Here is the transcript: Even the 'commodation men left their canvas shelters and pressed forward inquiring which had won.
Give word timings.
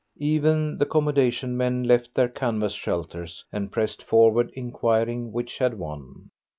Even 0.17 0.79
the 0.79 0.87
'commodation 0.87 1.55
men 1.55 1.83
left 1.83 2.15
their 2.15 2.27
canvas 2.27 2.73
shelters 2.73 3.45
and 3.51 3.71
pressed 3.71 4.01
forward 4.01 4.49
inquiring 4.55 5.31
which 5.31 5.59
had 5.59 5.77
won. 5.77 6.31